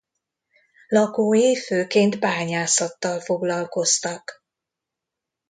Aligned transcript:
Lakói 0.87 1.55
főként 1.55 2.19
bányászattal 2.19 3.19
foglalkoztak. 3.19 4.43